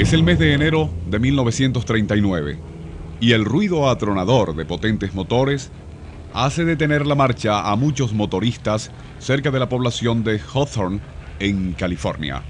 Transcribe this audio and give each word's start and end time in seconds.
Es 0.00 0.14
el 0.14 0.22
mes 0.22 0.38
de 0.38 0.54
enero 0.54 0.88
de 1.10 1.18
1939 1.18 2.58
y 3.20 3.32
el 3.32 3.44
ruido 3.44 3.90
atronador 3.90 4.56
de 4.56 4.64
potentes 4.64 5.12
motores 5.12 5.70
hace 6.32 6.64
detener 6.64 7.06
la 7.06 7.14
marcha 7.14 7.70
a 7.70 7.76
muchos 7.76 8.14
motoristas 8.14 8.90
cerca 9.18 9.50
de 9.50 9.58
la 9.58 9.68
población 9.68 10.24
de 10.24 10.40
Hawthorne, 10.40 11.00
en 11.38 11.74
California. 11.74 12.42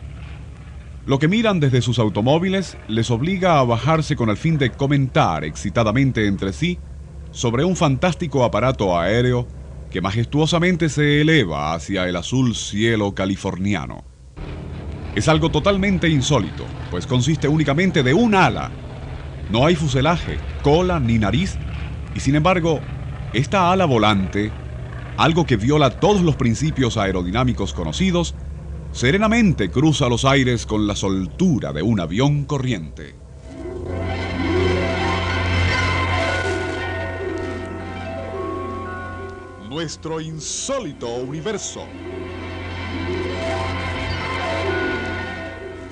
Lo 1.07 1.19
que 1.19 1.27
miran 1.27 1.59
desde 1.59 1.83
sus 1.83 1.99
automóviles 1.99 2.77
les 2.87 3.11
obliga 3.11 3.59
a 3.59 3.65
bajarse 3.65 4.15
con 4.15 4.31
el 4.31 4.37
fin 4.37 4.57
de 4.57 4.71
comentar 4.71 5.43
excitadamente 5.43 6.29
entre 6.29 6.53
sí 6.53 6.79
sobre 7.33 7.65
un 7.65 7.75
fantástico 7.75 8.45
aparato 8.45 8.97
aéreo 8.97 9.49
que 9.91 10.01
majestuosamente 10.01 10.89
se 10.89 11.21
eleva 11.21 11.75
hacia 11.75 12.09
el 12.09 12.15
azul 12.15 12.55
cielo 12.55 13.13
californiano. 13.13 14.10
Es 15.17 15.27
algo 15.29 15.51
totalmente 15.51 16.09
insólito, 16.09 16.65
pues 16.91 17.07
consiste 17.07 17.49
únicamente 17.49 18.03
de 18.03 18.15
un 18.15 18.35
ala. 18.35 18.71
No 19.51 19.67
hay 19.67 19.75
fuselaje, 19.75 20.39
cola 20.63 21.01
ni 21.01 21.19
nariz, 21.19 21.59
y 22.15 22.21
sin 22.21 22.37
embargo, 22.37 22.81
esta 23.33 23.73
ala 23.73 23.87
volante, 23.87 24.53
algo 25.17 25.47
que 25.47 25.57
viola 25.57 25.91
todos 25.91 26.23
los 26.23 26.37
principios 26.37 26.97
aerodinámicos 26.97 27.73
conocidos, 27.73 28.37
serenamente 28.93 29.69
cruza 29.69 30.09
los 30.09 30.25
aires 30.25 30.65
con 30.65 30.87
la 30.87 30.95
soltura 30.95 31.73
de 31.73 31.83
un 31.83 31.99
avión 31.99 32.45
corriente. 32.45 33.15
Nuestro 39.69 40.21
insólito 40.21 41.09
universo. 41.09 41.87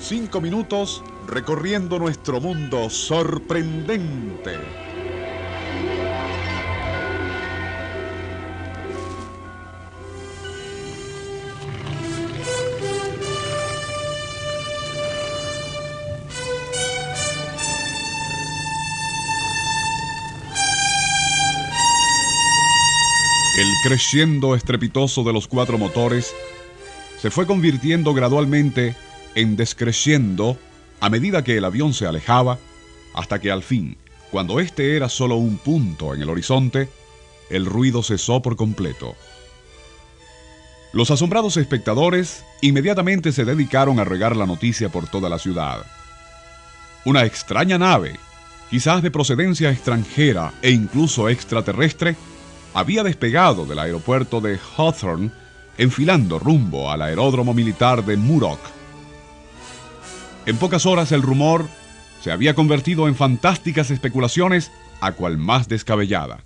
Cinco 0.08 0.40
minutos 0.40 1.04
recorriendo 1.26 1.98
nuestro 1.98 2.40
mundo 2.40 2.88
sorprendente. 2.88 4.54
El 23.58 23.74
creciendo 23.84 24.54
estrepitoso 24.54 25.22
de 25.22 25.34
los 25.34 25.46
cuatro 25.46 25.76
motores 25.76 26.34
se 27.20 27.30
fue 27.30 27.46
convirtiendo 27.46 28.14
gradualmente 28.14 28.96
en 29.34 29.56
descreciendo 29.56 30.58
a 31.00 31.10
medida 31.10 31.44
que 31.44 31.56
el 31.56 31.64
avión 31.64 31.94
se 31.94 32.06
alejaba, 32.06 32.58
hasta 33.14 33.40
que 33.40 33.50
al 33.50 33.62
fin, 33.62 33.96
cuando 34.30 34.60
este 34.60 34.96
era 34.96 35.08
solo 35.08 35.36
un 35.36 35.58
punto 35.58 36.14
en 36.14 36.22
el 36.22 36.30
horizonte, 36.30 36.88
el 37.50 37.66
ruido 37.66 38.02
cesó 38.02 38.42
por 38.42 38.56
completo. 38.56 39.14
Los 40.92 41.10
asombrados 41.10 41.56
espectadores 41.56 42.44
inmediatamente 42.60 43.32
se 43.32 43.44
dedicaron 43.44 44.00
a 44.00 44.04
regar 44.04 44.36
la 44.36 44.46
noticia 44.46 44.88
por 44.88 45.06
toda 45.08 45.28
la 45.28 45.38
ciudad. 45.38 45.84
Una 47.04 47.24
extraña 47.24 47.78
nave, 47.78 48.16
quizás 48.70 49.02
de 49.02 49.10
procedencia 49.10 49.70
extranjera 49.70 50.52
e 50.62 50.70
incluso 50.70 51.28
extraterrestre, 51.28 52.16
había 52.74 53.02
despegado 53.02 53.66
del 53.66 53.78
aeropuerto 53.78 54.40
de 54.40 54.58
Hawthorne, 54.76 55.30
enfilando 55.76 56.38
rumbo 56.38 56.90
al 56.90 57.02
aeródromo 57.02 57.54
militar 57.54 58.04
de 58.04 58.16
Murdoch. 58.16 58.77
En 60.48 60.56
pocas 60.56 60.86
horas 60.86 61.12
el 61.12 61.20
rumor 61.20 61.68
se 62.22 62.32
había 62.32 62.54
convertido 62.54 63.06
en 63.06 63.14
fantásticas 63.14 63.90
especulaciones 63.90 64.72
a 64.98 65.12
cual 65.12 65.36
más 65.36 65.68
descabellada. 65.68 66.42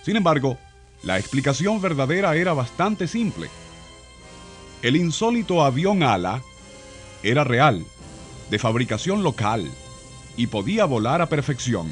Sin 0.00 0.16
embargo, 0.16 0.56
la 1.02 1.18
explicación 1.18 1.82
verdadera 1.82 2.34
era 2.34 2.54
bastante 2.54 3.08
simple. 3.08 3.50
El 4.80 4.96
insólito 4.96 5.62
avión 5.62 6.02
ala 6.02 6.40
era 7.22 7.44
real, 7.44 7.84
de 8.50 8.58
fabricación 8.58 9.22
local, 9.22 9.70
y 10.38 10.46
podía 10.46 10.86
volar 10.86 11.20
a 11.20 11.28
perfección. 11.28 11.90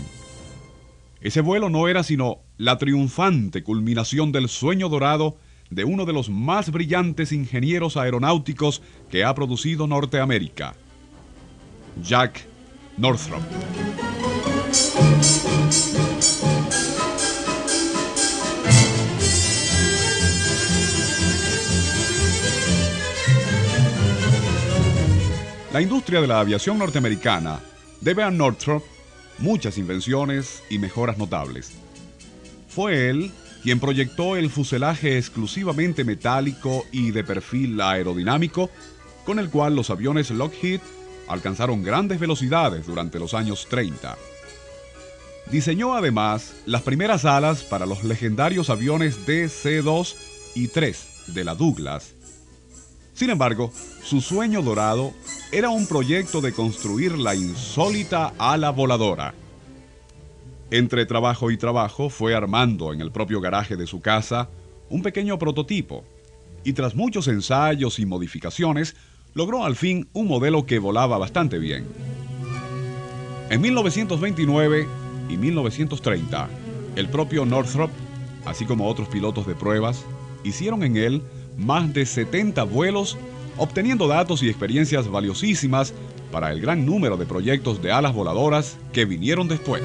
Ese 1.21 1.43
vuelo 1.43 1.69
no 1.69 1.89
era 1.89 2.03
sino 2.05 2.39
la 2.57 2.79
triunfante 2.79 3.63
culminación 3.63 4.33
del 4.33 4.49
sueño 4.49 4.89
dorado 4.89 5.37
de 5.71 5.85
uno 5.85 6.05
de 6.05 6.13
los 6.13 6.29
más 6.29 6.71
brillantes 6.71 7.33
ingenieros 7.33 7.97
aeronáuticos 7.97 8.83
que 9.09 9.25
ha 9.25 9.35
producido 9.35 9.87
Norteamérica, 9.87 10.75
Jack 12.03 12.45
Northrop. 12.97 13.41
La 25.73 25.81
industria 25.81 26.21
de 26.21 26.27
la 26.27 26.41
aviación 26.41 26.79
norteamericana 26.79 27.61
debe 28.01 28.25
a 28.25 28.31
Northrop 28.33 28.83
muchas 29.39 29.79
invenciones 29.79 30.65
y 30.69 30.79
mejoras 30.79 31.17
notables. 31.17 31.73
Fue 32.69 33.09
él 33.09 33.31
quien 33.63 33.81
proyectó 33.81 34.37
el 34.37 34.51
fuselaje 34.51 35.19
exclusivamente 35.19 36.05
metálico 36.05 36.87
y 36.93 37.11
de 37.11 37.25
perfil 37.25 37.81
aerodinámico, 37.81 38.71
con 39.25 39.39
el 39.39 39.51
cual 39.51 39.77
los 39.77 39.91
aviones 39.91 40.31
Lockheed 40.31 40.81
alcanzaron 41.29 41.83
grandes 41.83 42.19
velocidades 42.19 42.87
durante 42.87 43.19
los 43.19 43.35
años 43.35 43.67
30. 43.69 44.17
Diseñó 45.51 45.95
además 45.95 46.55
las 46.67 46.83
primeras 46.83 47.25
alas 47.25 47.63
para 47.63 47.87
los 47.87 48.05
legendarios 48.05 48.71
aviones 48.71 49.27
DC-2 49.27 50.15
y 50.55 50.69
3 50.69 51.07
de 51.29 51.45
la 51.45 51.55
Douglas. 51.55 52.15
Sin 53.15 53.31
embargo, 53.31 53.73
su 54.03 54.21
sueño 54.21 54.63
dorado 54.63 55.13
era 55.53 55.69
un 55.69 55.87
proyecto 55.87 56.41
de 56.41 56.53
construir 56.53 57.19
la 57.19 57.35
insólita 57.35 58.33
ala 58.39 58.71
voladora. 58.71 59.35
Entre 60.71 61.05
trabajo 61.05 61.51
y 61.51 61.57
trabajo 61.57 62.11
fue 62.11 62.35
armando 62.35 62.93
en 62.93 63.01
el 63.01 63.11
propio 63.11 63.41
garaje 63.41 63.77
de 63.77 63.89
su 63.89 64.01
casa 64.01 64.49
un 64.89 65.03
pequeño 65.03 65.39
prototipo 65.39 66.05
y 66.63 66.75
tras 66.75 66.95
muchos 66.95 67.27
ensayos 67.27 67.99
y 67.99 68.07
modificaciones 68.07 68.95
logró 69.35 69.65
al 69.65 69.75
fin 69.75 70.09
un 70.13 70.29
modelo 70.29 70.67
que 70.67 70.79
volaba 70.79 71.19
bastante 71.19 71.59
bien. 71.59 71.87
En 73.51 73.61
1929 73.61 74.87
y 75.29 75.37
1930, 75.37 76.49
el 76.95 77.09
propio 77.09 77.45
Northrop, 77.45 77.91
así 78.45 78.65
como 78.65 78.87
otros 78.87 79.09
pilotos 79.09 79.47
de 79.47 79.57
pruebas, 79.57 80.05
hicieron 80.45 80.85
en 80.85 80.97
él 80.97 81.23
más 81.57 81.93
de 81.93 82.07
70 82.07 82.63
vuelos, 82.65 83.19
obteniendo 83.57 84.07
datos 84.07 84.43
y 84.45 84.49
experiencias 84.49 85.09
valiosísimas 85.09 85.95
para 86.31 86.53
el 86.53 86.61
gran 86.61 86.87
número 86.87 87.17
de 87.17 87.27
proyectos 87.27 87.83
de 87.83 87.91
alas 87.91 88.15
voladoras 88.15 88.79
que 88.93 89.05
vinieron 89.05 89.49
después. 89.49 89.83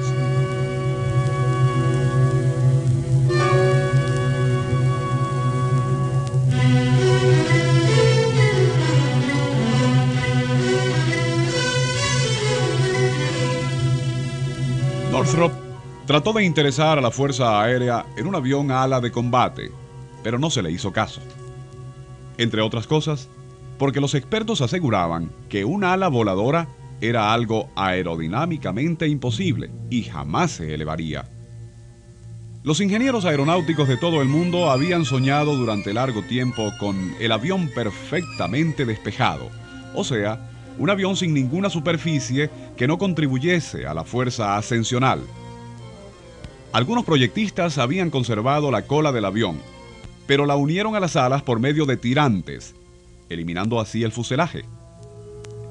Trató 16.06 16.32
de 16.32 16.44
interesar 16.44 16.98
a 16.98 17.00
la 17.00 17.10
Fuerza 17.10 17.60
Aérea 17.60 18.06
en 18.16 18.28
un 18.28 18.36
avión 18.36 18.70
ala 18.70 19.00
de 19.00 19.10
combate, 19.10 19.72
pero 20.22 20.38
no 20.38 20.50
se 20.50 20.62
le 20.62 20.70
hizo 20.70 20.92
caso. 20.92 21.20
Entre 22.38 22.62
otras 22.62 22.86
cosas, 22.86 23.28
porque 23.76 24.00
los 24.00 24.14
expertos 24.14 24.60
aseguraban 24.60 25.32
que 25.48 25.64
un 25.64 25.82
ala 25.82 26.06
voladora 26.06 26.68
era 27.00 27.32
algo 27.32 27.68
aerodinámicamente 27.74 29.08
imposible 29.08 29.68
y 29.90 30.04
jamás 30.04 30.52
se 30.52 30.72
elevaría. 30.72 31.28
Los 32.62 32.80
ingenieros 32.80 33.24
aeronáuticos 33.24 33.88
de 33.88 33.96
todo 33.96 34.22
el 34.22 34.28
mundo 34.28 34.70
habían 34.70 35.04
soñado 35.04 35.56
durante 35.56 35.92
largo 35.92 36.22
tiempo 36.22 36.70
con 36.78 37.16
el 37.18 37.32
avión 37.32 37.68
perfectamente 37.74 38.84
despejado, 38.84 39.50
o 39.92 40.04
sea, 40.04 40.55
un 40.78 40.90
avión 40.90 41.16
sin 41.16 41.32
ninguna 41.32 41.70
superficie 41.70 42.50
que 42.76 42.86
no 42.86 42.98
contribuyese 42.98 43.86
a 43.86 43.94
la 43.94 44.04
fuerza 44.04 44.56
ascensional. 44.56 45.20
Algunos 46.72 47.04
proyectistas 47.04 47.78
habían 47.78 48.10
conservado 48.10 48.70
la 48.70 48.82
cola 48.82 49.12
del 49.12 49.24
avión, 49.24 49.58
pero 50.26 50.44
la 50.44 50.56
unieron 50.56 50.94
a 50.94 51.00
las 51.00 51.16
alas 51.16 51.42
por 51.42 51.60
medio 51.60 51.86
de 51.86 51.96
tirantes, 51.96 52.74
eliminando 53.28 53.80
así 53.80 54.02
el 54.02 54.12
fuselaje. 54.12 54.64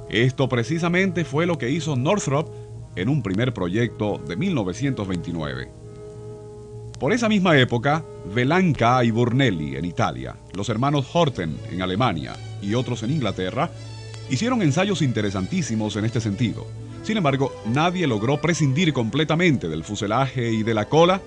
Esto 0.09 0.49
precisamente 0.49 1.25
fue 1.25 1.45
lo 1.45 1.57
que 1.57 1.69
hizo 1.69 1.95
Northrop 1.95 2.49
en 2.95 3.09
un 3.09 3.21
primer 3.21 3.53
proyecto 3.53 4.19
de 4.27 4.35
1929. 4.35 5.69
Por 6.99 7.11
esa 7.11 7.27
misma 7.27 7.59
época, 7.59 8.03
Velanca 8.33 9.03
y 9.03 9.11
Burnelli 9.11 9.75
en 9.75 9.85
Italia, 9.85 10.37
los 10.53 10.69
hermanos 10.69 11.07
Horten 11.13 11.57
en 11.69 11.81
Alemania 11.81 12.33
y 12.61 12.73
otros 12.73 13.03
en 13.03 13.11
Inglaterra 13.11 13.69
hicieron 14.29 14.61
ensayos 14.61 15.01
interesantísimos 15.01 15.95
en 15.95 16.05
este 16.05 16.21
sentido. 16.21 16.67
Sin 17.03 17.17
embargo, 17.17 17.53
nadie 17.65 18.07
logró 18.07 18.41
prescindir 18.41 18.93
completamente 18.93 19.67
del 19.67 19.83
fuselaje 19.83 20.51
y 20.51 20.63
de 20.63 20.73
la 20.73 20.85
cola 20.85 21.21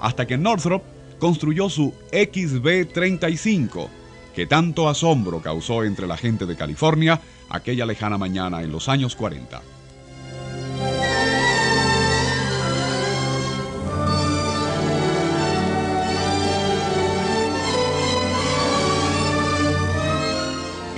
hasta 0.00 0.26
que 0.26 0.38
Northrop 0.38 0.82
construyó 1.18 1.68
su 1.68 1.92
XB-35, 2.10 3.88
que 4.34 4.46
tanto 4.46 4.88
asombro 4.88 5.40
causó 5.40 5.84
entre 5.84 6.06
la 6.06 6.16
gente 6.16 6.46
de 6.46 6.56
California 6.56 7.20
aquella 7.50 7.84
lejana 7.84 8.16
mañana 8.16 8.62
en 8.62 8.72
los 8.72 8.88
años 8.88 9.14
40. 9.16 9.60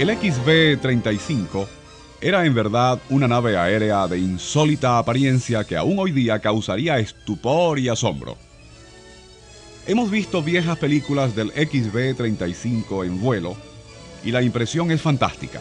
El 0.03 0.11
XB-35 0.11 1.65
era 2.21 2.45
en 2.45 2.53
verdad 2.53 2.99
una 3.09 3.29
nave 3.29 3.57
aérea 3.57 4.09
de 4.09 4.19
insólita 4.19 4.99
apariencia 4.99 5.63
que 5.63 5.77
aún 5.77 5.97
hoy 5.97 6.11
día 6.11 6.41
causaría 6.41 6.99
estupor 6.99 7.79
y 7.79 7.89
asombro. 7.89 8.37
Hemos 9.87 10.11
visto 10.11 10.43
viejas 10.43 10.77
películas 10.79 11.37
del 11.37 11.53
XB-35 11.53 13.07
en 13.07 13.21
vuelo 13.21 13.55
y 14.25 14.33
la 14.33 14.43
impresión 14.43 14.91
es 14.91 15.01
fantástica. 15.01 15.61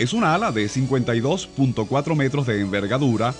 Es 0.00 0.12
una 0.12 0.34
ala 0.34 0.50
de 0.50 0.66
52.4 0.66 2.16
metros 2.16 2.48
de 2.48 2.60
envergadura 2.60 3.32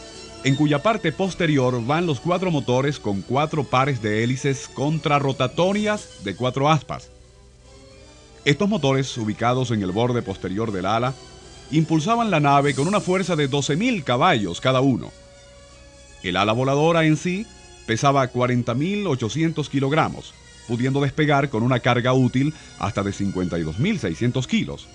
en 0.44 0.54
cuya 0.54 0.84
parte 0.84 1.10
posterior 1.10 1.84
van 1.84 2.06
los 2.06 2.20
cuatro 2.20 2.52
motores 2.52 3.00
con 3.00 3.22
cuatro 3.22 3.64
pares 3.64 4.00
de 4.00 4.22
hélices 4.22 4.69
contrarrotatorias 4.72 6.22
de 6.22 6.37
cuatro 6.37 6.70
aspas 6.70 7.10
estos 8.44 8.69
motores, 8.69 9.16
ubicados 9.19 9.70
en 9.70 9.82
el 9.82 9.92
borde 9.92 10.22
posterior 10.22 10.72
del 10.72 10.87
ala, 10.87 11.14
impulsaban 11.70 12.31
la 12.31 12.40
nave 12.40 12.75
con 12.75 12.88
una 12.88 13.00
fuerza 13.00 13.37
de 13.37 13.50
12.000 13.50 14.02
caballos 14.02 14.60
cada 14.60 14.81
uno. 14.81 15.12
El 16.22 16.37
ala 16.37 16.52
voladora 16.52 17.04
en 17.04 17.16
sí 17.16 17.46
pesaba 17.87 18.31
40.800 18.32 19.69
kilogramos, 19.69 20.34
pudiendo 20.69 21.00
despegar 21.00 21.48
con 21.48 21.62
una 21.62 21.81
carga 21.81 22.12
útil 22.12 22.54
hasta 22.78 23.02
de 23.02 23.10
52.600 23.10 24.46
kilos. 24.46 24.88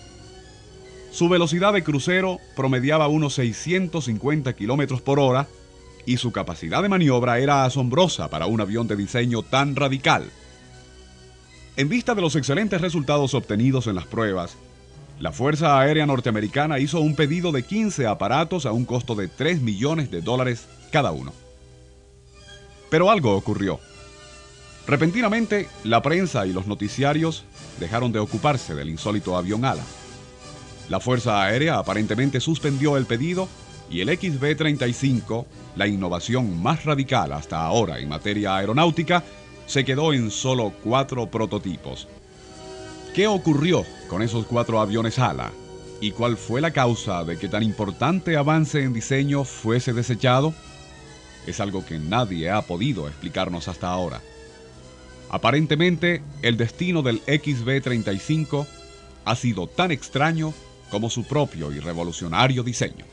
Su 1.11 1.29
velocidad 1.29 1.73
de 1.73 1.83
crucero 1.83 2.39
promediaba 2.55 3.07
unos 3.07 3.35
650 3.35 4.53
kilómetros 4.53 5.01
por 5.01 5.19
hora 5.19 5.47
y 6.05 6.17
su 6.17 6.31
capacidad 6.31 6.81
de 6.81 6.89
maniobra 6.89 7.39
era 7.39 7.65
asombrosa 7.65 8.29
para 8.29 8.47
un 8.47 8.61
avión 8.61 8.87
de 8.87 8.95
diseño 8.95 9.41
tan 9.41 9.75
radical. 9.75 10.29
En 11.77 11.89
vista 11.89 12.15
de 12.15 12.21
los 12.21 12.37
excelentes 12.37 12.79
resultados 12.79 13.33
obtenidos 13.33 13.87
en 13.87 13.95
las 13.95 14.05
pruebas, 14.05 14.55
la 15.19 15.33
Fuerza 15.33 15.77
Aérea 15.77 16.05
Norteamericana 16.05 16.79
hizo 16.79 17.01
un 17.01 17.15
pedido 17.15 17.51
de 17.51 17.63
15 17.63 18.07
aparatos 18.07 18.65
a 18.65 18.71
un 18.71 18.85
costo 18.85 19.13
de 19.13 19.27
3 19.27 19.61
millones 19.61 20.09
de 20.09 20.21
dólares 20.21 20.67
cada 20.91 21.11
uno. 21.11 21.33
Pero 22.89 23.11
algo 23.11 23.35
ocurrió. 23.35 23.81
Repentinamente, 24.87 25.67
la 25.83 26.01
prensa 26.01 26.47
y 26.47 26.53
los 26.53 26.65
noticiarios 26.65 27.43
dejaron 27.77 28.13
de 28.13 28.19
ocuparse 28.19 28.73
del 28.73 28.89
insólito 28.89 29.35
avión 29.35 29.65
ala. 29.65 29.83
La 30.87 31.01
Fuerza 31.01 31.43
Aérea 31.43 31.77
aparentemente 31.77 32.39
suspendió 32.39 32.95
el 32.95 33.05
pedido 33.05 33.49
y 33.89 33.99
el 33.99 34.07
XB-35, 34.09 35.45
la 35.75 35.87
innovación 35.87 36.61
más 36.61 36.85
radical 36.85 37.33
hasta 37.33 37.65
ahora 37.65 37.99
en 37.99 38.07
materia 38.07 38.55
aeronáutica, 38.55 39.23
se 39.65 39.85
quedó 39.85 40.13
en 40.13 40.31
solo 40.31 40.73
cuatro 40.83 41.27
prototipos. 41.27 42.07
¿Qué 43.13 43.27
ocurrió 43.27 43.85
con 44.09 44.21
esos 44.21 44.45
cuatro 44.45 44.79
aviones 44.79 45.19
ala? 45.19 45.51
¿Y 46.01 46.11
cuál 46.11 46.37
fue 46.37 46.61
la 46.61 46.71
causa 46.71 47.23
de 47.23 47.37
que 47.37 47.47
tan 47.47 47.63
importante 47.63 48.35
avance 48.35 48.83
en 48.83 48.93
diseño 48.93 49.43
fuese 49.43 49.93
desechado? 49.93 50.53
Es 51.47 51.59
algo 51.59 51.85
que 51.85 51.97
nadie 51.97 52.49
ha 52.49 52.61
podido 52.61 53.07
explicarnos 53.07 53.67
hasta 53.67 53.89
ahora. 53.89 54.21
Aparentemente, 55.29 56.21
el 56.41 56.57
destino 56.57 57.01
del 57.01 57.23
XB-35 57.25 58.67
ha 59.25 59.35
sido 59.35 59.67
tan 59.67 59.91
extraño 59.91 60.53
como 60.91 61.09
su 61.09 61.23
propio 61.23 61.71
y 61.71 61.79
revolucionario 61.79 62.63
diseño. 62.63 63.05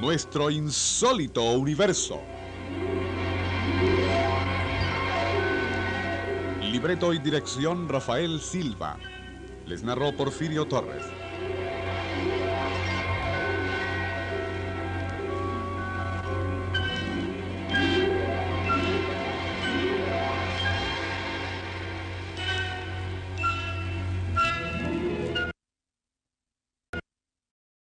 Nuestro 0.00 0.50
insólito 0.50 1.42
universo. 1.52 2.22
Libreto 6.62 7.12
y 7.12 7.18
dirección 7.18 7.86
Rafael 7.86 8.40
Silva. 8.40 8.98
Les 9.66 9.82
narró 9.82 10.16
Porfirio 10.16 10.66
Torres. 10.66 11.04